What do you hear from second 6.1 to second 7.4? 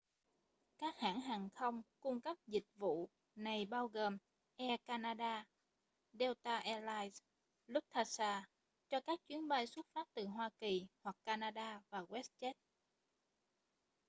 delta air lines